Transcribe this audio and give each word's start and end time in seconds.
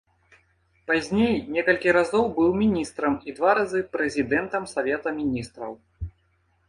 Пазней 0.91 1.35
некалькі 1.57 1.89
разоў 1.99 2.25
быў 2.39 2.49
міністрам 2.63 3.13
і 3.29 3.37
два 3.41 3.51
разы 3.63 3.79
прэзідэнтам 3.99 4.63
савета 4.75 5.09
міністраў. 5.23 5.71